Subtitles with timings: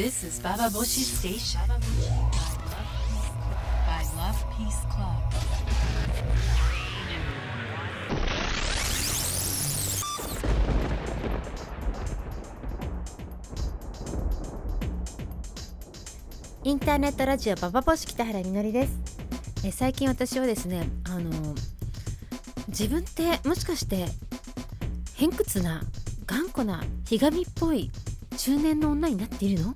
[0.00, 1.60] This is Baba Boshi Station
[3.86, 5.20] by Love Peace Club.
[16.64, 18.92] インターネットラジオババボシ北原みのりです
[19.66, 21.30] え最近私はですねあの
[22.68, 24.06] 自分ってもしかして
[25.14, 25.82] 偏屈な
[26.24, 27.90] 頑固なひがみっぽい
[28.38, 29.74] 中年の女になっているの？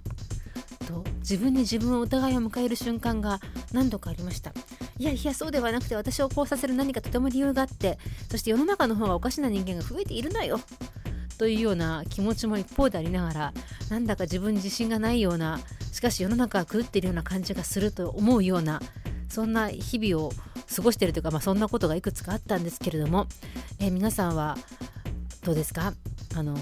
[1.24, 3.40] 自分に自分を疑いを迎える瞬間が
[3.72, 4.52] 何度かありました。
[4.98, 7.98] いやいやそうではなくて私をこうさせる何かとても理由があって
[8.30, 10.60] そして世の中の方がおかしな人間が増えているのよ。
[11.38, 13.52] というような気持ちも一方でありながら
[13.90, 15.58] なんだか自分に自信がないような
[15.92, 18.80] しかし世の中が狂っているような感じがすると思うような
[19.28, 20.32] そんな日々を
[20.76, 23.26] 過ごしているというか、まあ、そんなことがいくつかあったんですけれども、
[23.80, 24.56] えー皆さんは
[25.42, 25.92] どうですか？
[26.36, 26.56] あの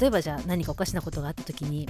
[0.00, 1.88] 例えばじゃあ何かおかしなことがあった時に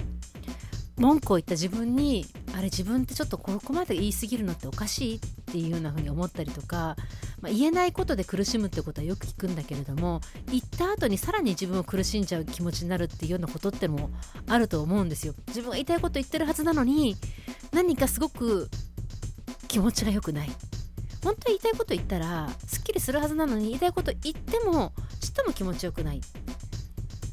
[0.98, 6.97] 文句を言った自分にあれ自分ってちょっとここまで言い過ぎるのっておかしいっていうような風に思ったりとか、
[7.41, 14.11] まあ、言えないことで苦しむってことはよく聞くんだけれども言った後にさらに自分を苦しんじゃう気持ちになるっていうようなことっても
[14.48, 15.34] あると思うんですよ。
[15.48, 17.17] 自分が言いたいこと言ってるはずなのに
[17.72, 18.70] 何かすごく
[19.69, 20.50] 気持ちが良くない。
[21.22, 26.20] 本当に言いたいこと言ったらすっきりするはずなのに言いたいこと言ってもちっとも気持ちよくない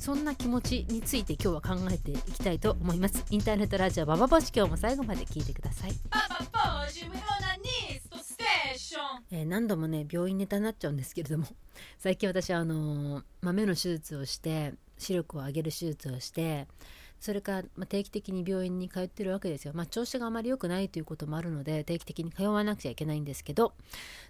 [0.04, 8.98] そんな気持ちについて今日は考えていきたいと思いますインターネットラジオババボシ今日も最後まで聞いてください、Baba Boshi Onanisto Station
[9.32, 11.46] えー何度もね病院ネタになっちゃうんですけれども
[12.00, 16.68] 最近私はあのーまあ目の手術をして視力を上げる手術をして
[17.22, 19.72] それから、ま定期的に病院に通ってるわけですよ。
[19.74, 23.72] まあ、調子があまり良くないということもあるので定期的に通わなくちゃいけないんですけど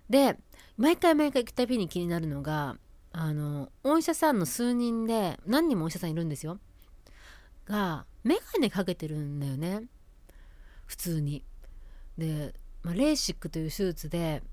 [0.08, 0.38] で
[0.78, 2.78] 毎回毎回行くたびに気になるのが
[3.14, 6.59] あのお医者さんの数人で何人もお医者さんいるんですよ
[7.66, 9.83] が眼鏡かけてるんだよね
[10.86, 11.44] 普通に。
[12.17, 14.44] で、まあ、レーシックという手術で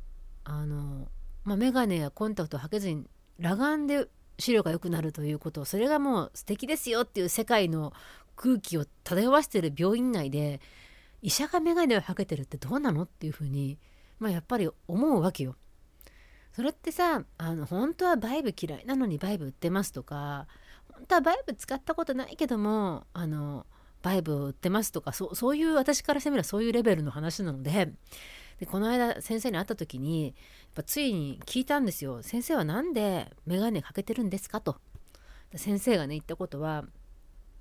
[0.44, 1.08] あの、
[1.44, 3.04] まあ、眼鏡やコンタクトをかけずに
[3.42, 4.06] 裸眼で
[4.38, 7.92] 視力が良くなるということそれがもう素敵ですよっていう世界の
[8.36, 10.60] 空気を漂わせてる病院内で
[11.20, 13.78] 医者が眼鏡をかけてるってどうなのっていうふうに、
[14.18, 15.56] まあ、やっぱり思うわけよ。
[16.52, 20.46] それってさあの本当はバイブ嫌いなのにバイブ売ってますとか
[20.92, 23.66] 本当はバイブ使ったことないけどもあの
[24.02, 27.92] バイブ売ってますとかそうそういう私からしてみればそういうレベルの話なので
[28.58, 30.34] でこの間先生に会った時にやっ
[30.74, 34.76] ぱついに聞いたんですよ先生は何で眼鏡かけてるんですかと
[35.54, 36.84] 先生がね言ったことは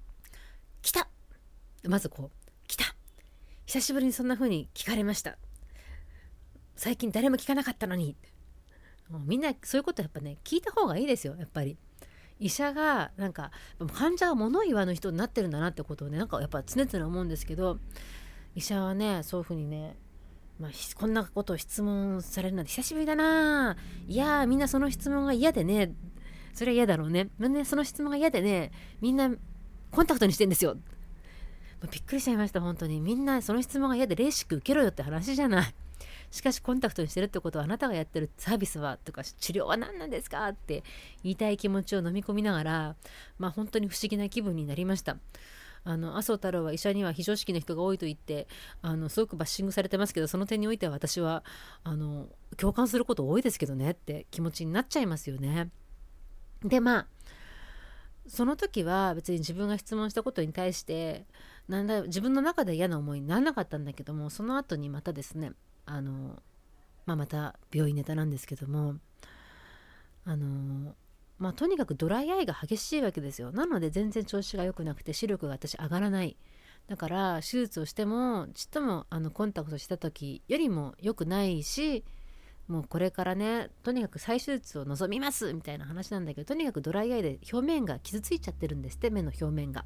[0.81, 1.09] 「来た!」
[1.87, 2.95] まずこう「来た!」
[3.65, 5.37] 久しぶりにそんな風に聞かれました
[6.75, 8.15] 最近誰も聞かなかったのに
[9.09, 11.77] もうみんなそういうことやっぱね聞いた方がいいですよやっぱり。
[12.39, 13.51] 医者がなんか
[13.93, 17.79] 患者は物言わぬ人になってるんだなってことをねなんかやっぱ常々思うんですけど
[18.55, 19.97] 医者はねそういうふうにね、
[20.57, 23.75] まあ、こんなことを質問されるなんて久しぶりだな。
[24.07, 25.93] いやみんなその質問が嫌でね。
[26.53, 27.29] それは嫌だろうね。
[27.37, 28.71] みんなその質問が嫌でね。
[29.01, 29.29] みんな
[29.91, 30.77] コンタクトにしてんですよ。
[31.91, 32.99] びっくりしちゃいました本当に。
[32.99, 35.75] みんなその質問が嫌でレーシック受けろよって話じゃない。
[36.31, 40.47] しかしコンタクトにしてるってことはあなたがやってるサービスはとか治療は何なんですか？
[40.47, 40.83] って
[41.23, 42.95] 言いたい気持ちを飲み込みながら
[43.37, 45.17] まあ本当に不思議な気分になりました
[45.85, 48.47] あの麻生太郎は医者には非常識な人が多いと言って
[48.81, 51.43] あのすごくバッシングされてますけどその点においては私は
[51.83, 55.69] あの共感すること多いですけどねって気持ちになっちゃいますよね。
[56.63, 57.07] でまあ
[58.27, 61.25] その時は別に自分が質問したことに対して
[61.67, 65.53] なんだ自分の中で嫌な思いにならなかったんだけどもその後にまたですね
[65.89, 66.41] あの、
[67.05, 68.95] まあ、また病院ネタなんですけども
[70.25, 70.95] あの
[71.39, 73.51] まあとにかくドライアイが激しいわけですよ。
[73.51, 76.37] なので全然調子が良くなくて視力が私上がらない。
[76.87, 82.03] だから手術をしてもちっともあのコンタクトした時よりも良くないし
[82.69, 89.85] もうこれからねとにかく再手術を望みますみたいな話なんだけどとにかくドライアイで表面が傷ついちゃってるんですって目の表面が。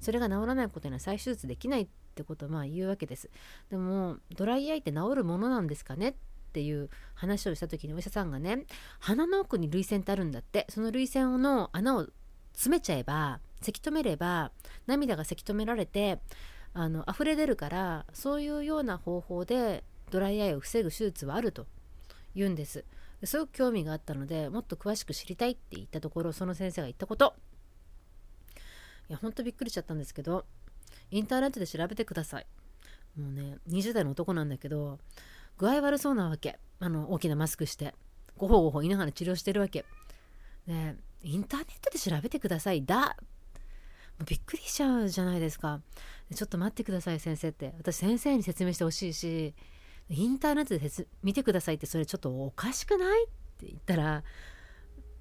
[0.00, 3.30] それが治らないことには再手術できないってことをまあ言うわけです。
[3.70, 6.14] でもドライアイって治るものなんですかねっ
[6.52, 8.66] ていう話をした時にお医者さんがね
[8.98, 10.66] 鼻の奥に涙腺ってあるんだって。
[10.68, 12.08] その涙腺の穴を
[12.52, 14.50] 詰めちゃえばせき止めれば
[14.86, 16.20] 涙がせき止められて
[16.74, 21.66] あの溢れ出るからそういうような方法でドライアイを防ぐ手術はあると。
[22.36, 22.84] 言うんです。
[23.24, 27.34] すごく興味があったのでもっと詳しく知りたいって言ったところその先生が言ったこと。
[29.08, 30.44] いやほんとびっくりしちゃったんですけど
[31.10, 32.46] インターネットで調べてください。
[33.18, 34.98] もうね20代の男なんだけど
[35.56, 36.58] 具合悪そうなわけ。
[36.78, 37.94] あの大きなマスクして
[38.36, 39.84] ごほごほ言いながら治療してるわけ。
[40.66, 42.84] でインターネットで調べてください。
[42.84, 43.16] だ。
[44.26, 45.80] びっくりしちゃうじゃないですか。
[46.34, 47.74] ちょっと待ってください先生って。
[47.78, 49.54] 私先生に説明してほしいし
[50.08, 53.24] インターネットで見てくださいってそれちょっとおかしくない？
[53.24, 53.26] っ
[53.58, 54.22] て言ったら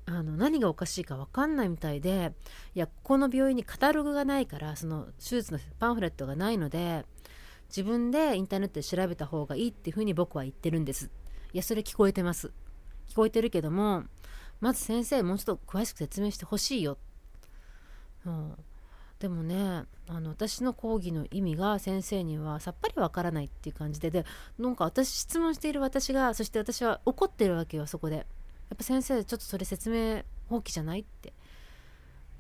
[0.06, 2.34] あの何がおかしいか分かんないみたいで
[2.76, 7.06] いやここの病院にカタログがないからその手術のパンフレットがないので
[7.70, 11.10] 自分でインターネットで調べた方がいいっていうふうに僕は言ってるんです。
[11.54, 12.52] いやそれ聞こえてます。
[13.10, 14.04] 聞こえてるけども
[14.60, 16.98] まず先生もうちょっと詳しく説明してほしいよ、
[18.26, 18.56] うん、
[19.20, 24.26] でもねあの私の講義の意味が先生にはさっぱりわからないっていう感じでで
[24.60, 28.22] なんか私質問している私がそして私は怒ってるわけよそこでや
[28.74, 31.34] っぱ先生ちょっとそれ説明放棄じゃないって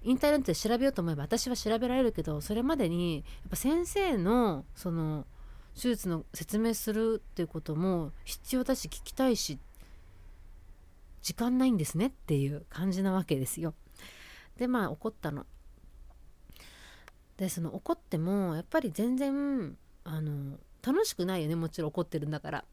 [0.03, 5.25] インターネットで調べようと思えば私は調べられるけどそれまでにやっぱ先生のその
[5.75, 9.59] 手術の説明するっていうことも必要だし聞きたいし
[11.21, 13.73] 時間ないんですねっていう感じなわけですよ。
[14.57, 15.47] でまあ怒ったの。
[17.37, 22.65] でその怒ってもやっぱり全然あの楽しくないよねもちろん怒ってるんだから。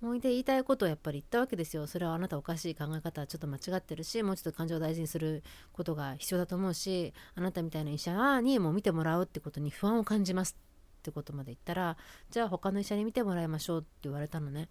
[0.00, 1.88] もうで言いたいことをやっぱり言ったわけですよ。
[1.88, 10.56] それはあなたおかしい考え方はちょっと間違ってるしもうちょっと感情を大事にすることが必要だと思うしあなたみたいな医者にも見てもらうってことに不安を感じます
[11.00, 11.96] ってことまで言ったら
[12.30, 14.68] じゃあ他の医者に見てもらいましょうって言われたのね。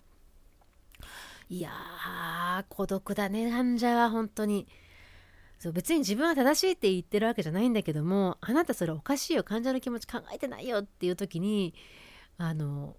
[1.50, 4.66] いやー孤独だね患者は本当に。
[5.60, 11.74] そう別に自分は正しいって言ってるわけじゃないんだけどもあなたそれおかしいよ患者の気持ち考えてないよっていう時に
[12.38, 12.96] あの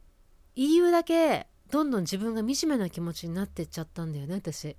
[0.57, 4.77] 言うだけどんどん自分が惨めな気持ちになってっちゃったんだよね私。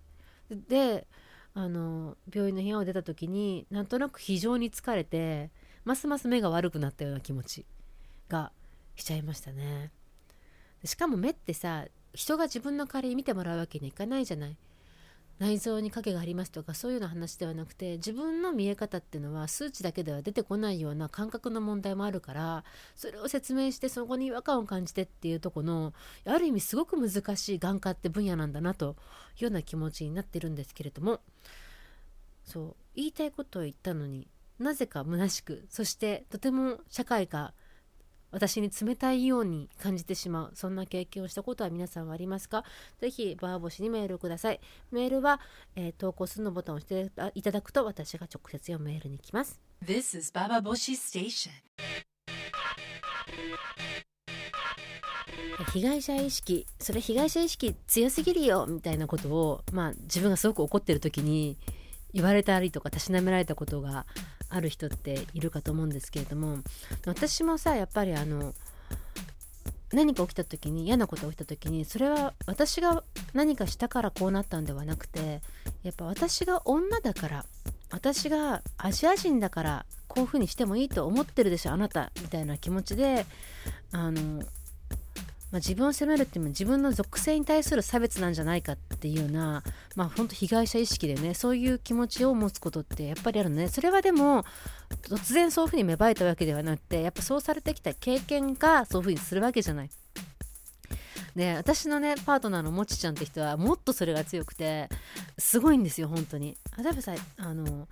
[0.49, 1.07] で
[1.53, 5.51] あの病院の部屋を出た時になんとなく非常に疲れて
[5.83, 7.65] ますます目が悪くなったような気持ち
[8.27, 8.51] が
[8.95, 9.91] しちゃいましたね。
[10.83, 14.57] しかも目ってさ人が自分の代わりに見てもらうわけにいかないじゃない。
[15.39, 22.63] 内臓に影がありますとかそういうような話ではなくて自分の見え方っていうのは数値だけでは出てこないような感覚の問題もあるから
[22.95, 25.93] それを説明してそこに違和感を感じてっていうとこの
[26.25, 28.97] ある意味すごく難しい眼科って分野なんだなと
[29.37, 31.21] いうような気持ちになってるんですけれども
[32.43, 34.27] そう言いたいことを言ったのに
[34.59, 37.53] なぜか虚しくそしてとても社会が
[38.31, 42.63] 私に冷たいように感じてしまうそんな経験をしたことは皆さんはありますか？
[42.99, 44.59] ぜひバーボシにメールをください。
[44.91, 45.39] メールは、
[45.75, 49.59] えー、投稿するのボタンを押していただくと私が直接読むメールに来ます。
[49.83, 51.49] This is Baba Boshi Station.
[55.73, 61.57] 被害者意識それ被害者意識強すぎるよみたいなことをまあ自分がすごく怒ってる時に
[62.13, 64.05] 言われたりとかたしなめられたことが
[64.49, 66.59] ある人っているかと思うんですけれども
[67.05, 68.53] 私もさやっぱりあの
[69.91, 73.03] 何か起きた時に嫌なことが起きた時にそれは私が
[73.33, 75.41] 何かしたからこうなったんではなくて
[75.83, 77.45] やっぱ私が女だから
[77.91, 83.25] 私がアジア人だからこういうふうにしてもいいと思ってるでしょあなたみたいな気持ちで
[83.91, 84.43] あの
[85.51, 89.63] まあ、自分を責めるっていうのは自分の属性に対する差別なんじゃないかっていうような、
[89.95, 94.45] まあ、本当被害者意識でねそういう気持ちを持つことってやっぱりあるのねそれはでも
[95.03, 99.89] 突然そういうふうに芽生えたわけではなくてやっぱそうされてきた経験がそういうふうにするわけじゃない。
[101.35, 104.89] で私のねパートナーのもちちゃんって人はもっとそれが強くて
[105.37, 107.87] すごいんですよ本当に例えばさあの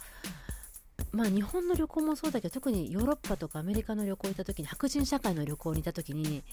[1.12, 6.44] まあ日本の旅行もそうだけど特にヨーロッパとかアメリカの旅行行った時に白人社会の旅行に行った時に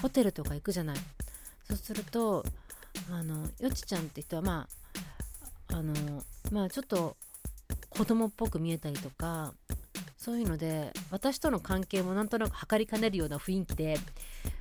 [0.00, 0.96] ホテルとか行くじゃない。
[1.68, 2.44] そうすると
[3.10, 4.68] あのよちちゃんって人はま
[5.72, 7.16] ああのまあちょっと
[7.90, 9.52] 子供っぽく見えたりとか
[10.16, 13.98] そういうので私との関係もなんとなく測りかねるような雰囲気で、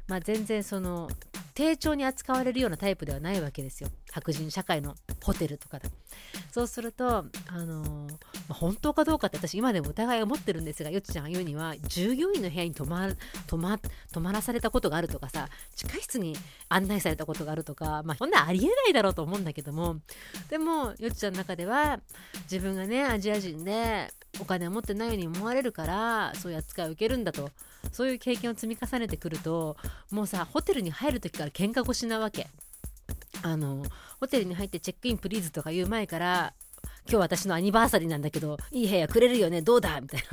[0.08, 1.10] まあ、全然その
[1.58, 3.90] 丁重に扱われるようなタイプではないわけですよ。
[4.12, 5.90] 白人社会のホテルとかで。
[6.52, 8.18] そうするとあのー、ま
[8.50, 13.10] あ、本当かどうかって私今でも疑いを持ってるんですがよちちゃんが言うには従業員の部屋に泊ま
[13.48, 13.80] 泊ま
[14.12, 16.36] 泊まらされたことがあるとかさ地下室に
[16.70, 19.98] 案内されたことがあるとかまあそんなありえないだろうと思うんだけども。
[20.50, 22.00] でもよちちゃんの中では
[22.44, 27.50] 自分がねアジア人でお金を持ってないように思われるからそういう扱いを受けるんだと。
[27.92, 29.78] そういう経験を積み重ねてくると
[30.12, 32.48] もうさホテルに入る時から喧嘩腰なわけ。
[33.44, 33.84] あの
[34.20, 36.54] ホテルに入ってチェックインプリーズとか言う前から
[37.10, 40.02] 今日私のアニバーサリーなんだけどいい部屋くれるよねどうだ？
[40.02, 40.24] みたい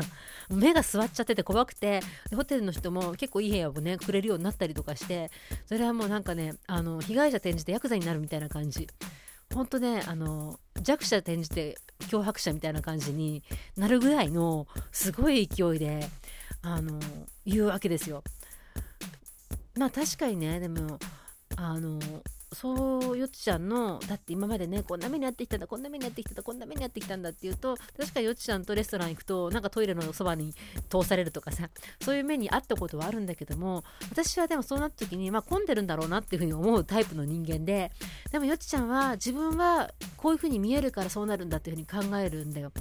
[0.50, 0.56] な。
[0.56, 2.00] 目が座っちゃってて怖くて
[2.34, 5.30] ホテルの人も結構いい部屋をねくれるようになったりとかして
[5.66, 8.88] それはもうなんかねあの被害者転じてヤクザになるみたいな感じ。
[9.54, 13.42] 本当ねあの弱者転じて脅迫者みたいな感じに
[13.76, 16.08] なるぐらいのすごい勢いで
[16.62, 16.99] あの
[17.46, 18.25] 言うわけですよ。
[19.76, 20.99] まあ確かにねでも
[21.56, 22.00] あの
[22.54, 30.54] そうよっちゃんのだって今までねこんな目にやってきたんだこんな目にやってきたんだこんな目にやってきたんだっていうと確かよっちゃんとレストラン行くとなんかトイレのそばに
[30.88, 31.68] 通されるとかさ
[32.00, 37.90] そういう目にあったことはあるんだけども私はでもそうなった時にまあ混んでるんだろうなっていうふうに思うタイプの人間で
[38.32, 42.73] でもよっちゃんは自分はこういうふうに見えるからそうなるんだっていうふうに考えるんだよ。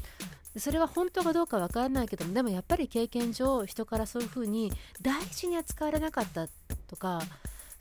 [0.58, 6.48] それは本当かどうかわからないけどもでもやっぱり経験上人からそういうふうに大事に扱われなかった
[6.88, 7.22] とか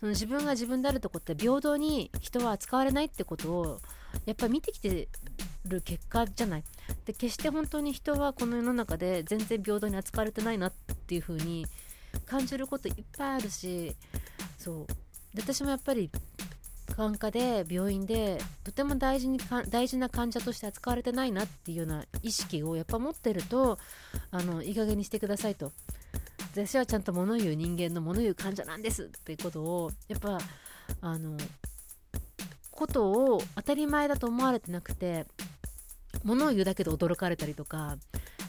[0.02, 3.80] その自分が自分であるとこって平等に人は扱われないってことを
[4.26, 5.06] やっぱり見てきて
[5.64, 6.64] る結果じゃない？
[7.06, 10.72] で決して本当に人はこの世の中で全然平等に扱われてないなっ
[11.06, 11.68] ていう風に
[12.26, 13.94] 感じることいっぱいあるし
[14.58, 14.86] そう。
[15.36, 16.10] で私もやっぱり
[16.96, 23.78] 眼科で病院でとても大事に大事な患者として扱われてないなっていうような意識をやっぱ持ってると
[24.32, 25.70] あのいい加減にしてくださいと。
[26.54, 30.38] 私はちゃんと物言う人間の物言う患者なんですっていうことをやっぱ
[31.00, 31.38] あの
[32.70, 35.24] ことを当たり前だと思われてなくて
[36.24, 37.96] 物を言うだけで驚かれたりとか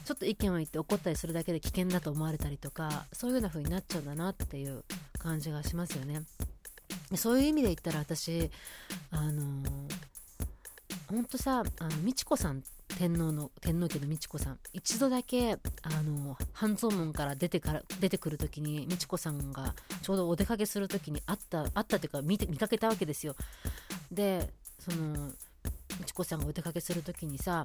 [0.03, 4.83] ちょっと意見を言って怒ったりするだけで危険だと思われたりとかそういうような風になっちゃうんだなっていう
[5.17, 6.23] 感じがしますよね。
[7.15, 8.49] そういう意味で言ったら私
[9.11, 9.63] あの、
[11.07, 12.63] ほんとさあの美智子さん
[12.97, 14.59] 天皇の天皇家の美智子さん。
[14.73, 23.35] 一度だけあの半蔵門から出てから出てくる時に美智子さんがちょうどお出かけする時に会った会ったっていうか見て見かけたわけですよ。
[24.11, 25.31] でその
[25.99, 27.63] 美智子さんがお出かけする時にさ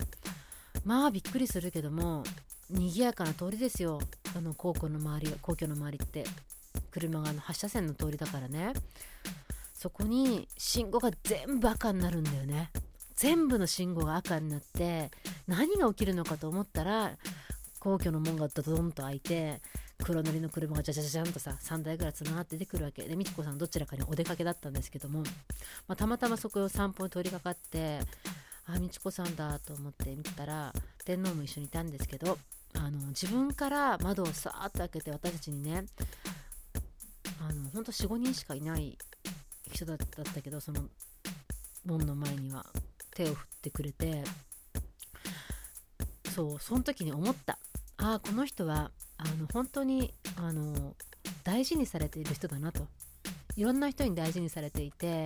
[0.84, 2.24] まあびっくりするけども
[2.70, 4.00] 賑やかな通りですよ。
[4.36, 6.24] あの皇居の周り皇居の周りって。
[6.90, 8.72] 車があの8車線の通りだからね。
[9.74, 12.70] そこに信号が全部赤になるんだよね。
[13.18, 15.10] 全部の信号が赤になって
[15.48, 17.10] 何が起きるのかと思ったら
[17.80, 19.60] 皇居の門がドドンと開いて
[20.04, 23.02] 黒塗りの車がじゃじゃじゃんとさ3台ぐらいつながって出てくるわけ。
[23.02, 25.24] で美智子さんどちらかにお出かけだったんですけども、
[25.88, 27.98] まあ、たまたまそこを散歩に通りかかって
[28.66, 30.72] あ美智子さんだと思って見たら
[31.04, 32.38] 天皇も一緒にいたんですけど
[32.74, 35.84] あの自分から窓をさーっと開けて私たちにね
[37.40, 38.96] あのほんと45人しかいない
[39.72, 40.82] 人だったけどその
[41.84, 42.64] 門の前には。
[43.18, 44.22] 手を振ってくれて
[46.32, 47.58] そうその時に思った。
[47.96, 50.94] ああこの人はあの本当にあの
[51.42, 52.86] 大事にされている人だなと。
[53.56, 55.24] いろんな人に大事にされていて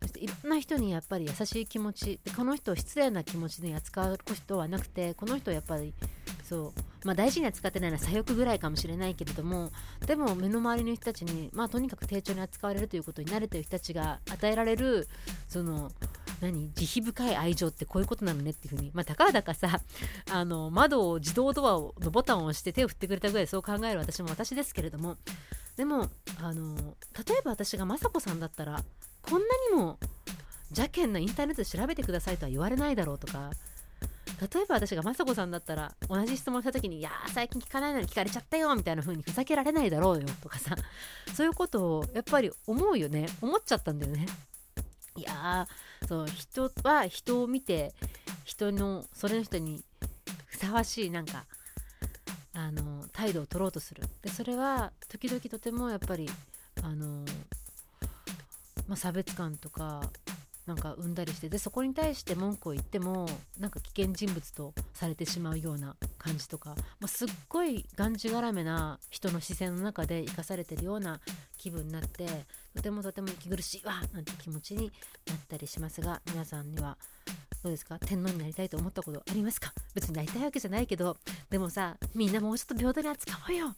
[0.00, 5.92] そしていろんな人にやっぱり優しい気持ちでこの人を失礼な気持ちで扱う人はなくてこの人はやっぱり
[6.50, 6.72] そう。
[7.04, 9.70] まあ、大事に扱ってないのは左翼ぐらいかもしれないけれども
[10.04, 15.08] でも目の周りの人たちに、まあ、とにかく丁重に扱われるということに慣れてる人たちが与えられる
[15.48, 15.90] その
[16.42, 19.80] 何慈悲深い愛情ってこういうことなのねっていうふうに、まあ、たかだかさ
[20.30, 25.16] あの窓を自動ドアのボタンを押して手を振ってくれたぐらいそう考える私も私ですけれども。
[25.76, 26.10] でも
[26.42, 28.84] あの例えば私が雅子さんだったら
[29.22, 29.98] こんなにも
[30.70, 33.50] 邪険なインターネットで調べてくださいとは言われないだろうとか
[34.40, 40.74] 例えば私が雅子さんだったら同じ質問した時に「いやー最近聞かないのに聞かれちゃったよ」みたいな風にふざけられないだろうよとかさ。
[41.34, 43.28] そういうことをやっぱり思うよね。
[43.40, 44.26] 思っちゃったんだよね。
[45.16, 47.92] いやーそう人は人を見て
[48.44, 49.84] 人のそれの人に
[50.46, 51.44] ふさわしいなんか
[52.54, 54.02] あの態度を取ろうとする。
[54.22, 56.28] でそれは時々とてもやっぱり
[56.82, 57.24] あの、
[58.88, 60.10] まあ、差別感とか
[60.70, 71.18] なんか生んだりしてでそこに対して文句を言ってもなんか危険人物とされてしまうような感じとか、まあ、すっごいがんじがらめな人の視線の中で生かされてるような
[71.58, 72.24] 気分になって
[72.76, 74.92] とてもとても息苦しいわなんて気持ちに
[75.26, 76.96] なったりしますが皆さんには
[77.64, 77.98] どうですか？
[77.98, 79.72] 天皇になりたいと思ったことありますか？
[79.92, 81.16] 別になりたいわけじゃないけど
[81.50, 83.74] でもさみんなもうちょっと平等に扱おうよ。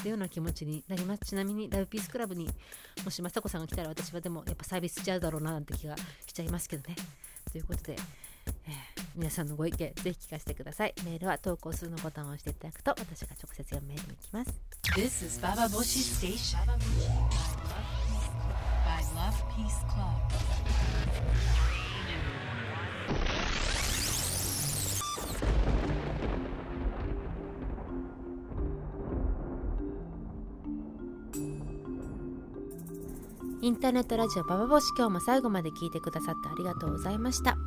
[0.00, 1.26] っていうような気持ちになります。
[1.26, 2.48] ちなみにラブピースクラブに
[3.04, 6.96] もし雅子さんが来たら私はでもやっぱサービスしちゃうだろうななんて気がしちゃいますけどね。
[7.52, 7.96] ということで、
[8.66, 10.94] えー、皆さんのご意見ぜひ聞かせてください。
[11.04, 14.58] メールは投稿するのボタンを押していただくと私が直接読むメールに行きます。
[14.96, 16.58] This is Baba Boshi Station.
[18.86, 20.30] By Love Peace Club.
[33.62, 37.58] インターネットラジオババボシ今日も最後まで聞いてくださってありがとうございました。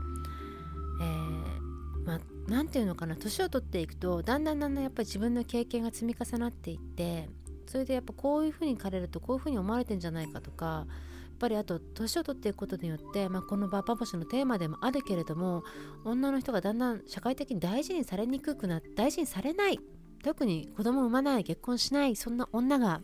[0.99, 2.19] えー、まあ、
[2.49, 7.29] なんていうのかな、年を取っていくと、だんだんだんだんやっぱり自分の経験が積み重なっていって、
[7.67, 15.63] それでやっぱこういうふうに枯れるとこういうふうに思われてんじゃないかとか、やっぱりあと年を取っていくことによって、まあ、このババボシのテーマでもあるけれども
[16.05, 19.79] 女の人がだんだん社会的に大事にされにくくなって大事にされない
[20.23, 23.01] 特に子供を産まない結婚しないそんな女が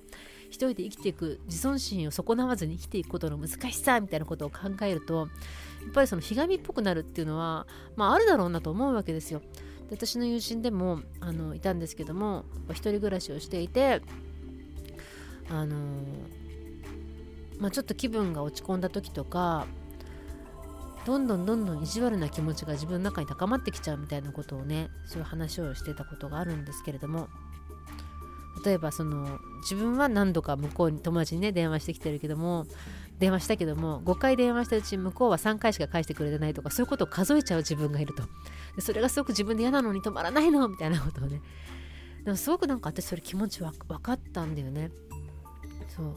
[0.50, 5.30] 一人で生きていく自尊心を損なわずに生きていくことの難しさみたいなことを考えると
[5.84, 9.42] やっぱりそのひがみっぽくなるっていうのは、まあ、あるだろうなと思うわけですよ。
[9.90, 14.02] で私の友人でもあのいたんですけども一人暮らしをしていて
[15.50, 15.76] あの
[17.60, 19.68] まあ、ちょっと気分が落ち込んだ時とか
[21.06, 27.28] どんどんどんどん意地悪な気持ちが自分の中に高まってきちゃうみたいなことをねそういう話をしてたことがあるんですけれども
[28.64, 32.66] 例えばその自分は何度か向こうに友達にね電話してきてるけども
[33.20, 38.24] 電話したけども5回電話したうち向こうは3回しか返してくれてないとかそういうことを数えちゃう自分がいると。
[38.76, 41.42] でそれがすごく自分で嫌なのに止まらないのみたいなことをね。
[42.24, 44.92] でもすごくなんか私それ気持ち分かったんだよね。
[45.90, 46.16] そう。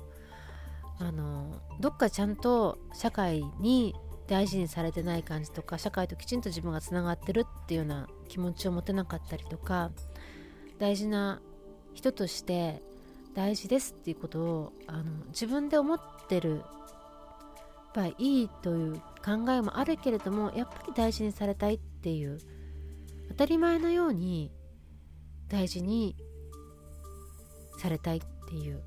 [1.01, 3.95] あのどっかちゃんと社会に
[4.29, 9.91] 大事にされてない感じとか社会ときちんと自分がつながってるっていうような気持ちを持てなかったりとか
[10.79, 11.41] 大事な
[11.95, 12.83] 人として
[13.35, 16.63] 大事ですっていうことをあの自分で思ってる
[17.95, 22.39] ばいいという考えもあるけれどもやっぱり大事にされたいっていう
[23.29, 24.51] 当たり前のように
[25.49, 26.17] 大事に
[27.79, 28.83] されたいっていう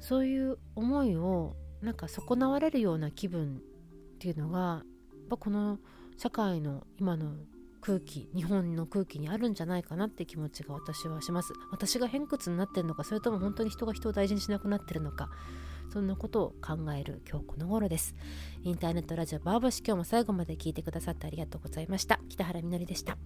[0.00, 4.82] そういう思いをなんか損なわれるような気分っていうのがや
[5.24, 5.78] っぱこの
[6.16, 7.32] 社会の今の
[7.86, 11.52] 空気日本の空気にあるんじゃないかなって気持ちが私はします。
[11.70, 15.30] 私が偏屈になってるのかそれとも本当に人が人を大事にしなくなってるのか
[15.92, 18.16] そんなことを考える今日この頃です。
[18.64, 22.18] インターネットラジオバーボシ今日も最後まで聞いてくださってありがとうございました。
[22.28, 23.16] 北原みのりでした。